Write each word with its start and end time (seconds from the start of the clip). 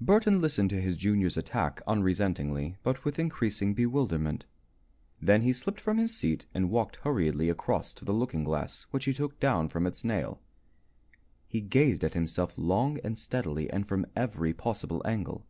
Burton 0.00 0.40
listened 0.40 0.70
to 0.70 0.80
his 0.80 0.96
junior's 0.96 1.36
attack 1.36 1.80
unresentingly 1.86 2.78
but 2.82 3.04
with 3.04 3.16
increasing 3.16 3.74
bewilderment. 3.74 4.44
Then 5.20 5.42
he 5.42 5.52
slipped 5.52 5.80
from 5.80 5.98
his 5.98 6.12
seat 6.12 6.46
and 6.52 6.68
walked 6.68 6.96
hurriedly 6.96 7.48
across 7.48 7.94
to 7.94 8.04
the 8.04 8.10
looking 8.12 8.42
glass, 8.42 8.86
which 8.90 9.04
he 9.04 9.12
took 9.12 9.38
down 9.38 9.68
from 9.68 9.86
its 9.86 10.02
nail. 10.02 10.40
He 11.46 11.60
gazed 11.60 12.02
at 12.02 12.14
himself 12.14 12.58
long 12.58 12.98
and 13.04 13.16
steadily 13.16 13.70
and 13.70 13.86
from 13.86 14.04
every 14.16 14.52
possible 14.52 15.00
angle. 15.04 15.46